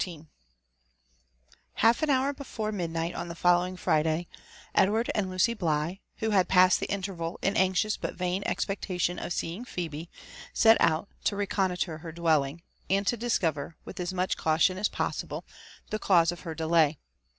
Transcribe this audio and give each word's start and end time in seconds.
f 0.01 0.07
Half 1.75 2.01
an 2.01 2.09
hour 2.09 2.33
before 2.33 2.71
midnight 2.71 3.13
on 3.13 3.27
the 3.27 3.35
following 3.35 3.77
Friday, 3.77 4.25
Edward 4.73 5.11
9nd 5.15 5.29
Lucy 5.29 5.53
Bligh, 5.53 5.99
who 6.15 6.31
had 6.31 6.47
passed 6.47 6.79
the 6.79 6.87
intenral 6.91 7.37
in 7.43 7.55
anxious 7.55 7.97
but 7.97 8.17
Tain 8.17 8.41
ex 8.47 8.65
pectation 8.65 9.23
of 9.23 9.31
seeing 9.31 9.63
Phebe, 9.63 10.09
set 10.55 10.75
out 10.81 11.07
together 11.23 11.25
to 11.25 11.35
reconnoitre 11.35 11.99
ber 11.99 12.11
dwelling, 12.13 12.63
«nd 12.91 13.05
to 13.05 13.15
discover, 13.15 13.75
with 13.85 13.99
as 13.99 14.11
much 14.11 14.37
caution 14.37 14.79
as 14.79 14.89
possible, 14.89 15.45
the 15.91 15.99
cause 15.99 16.31
of 16.31 16.41
ber 16.41 16.55
delay. 16.55 16.97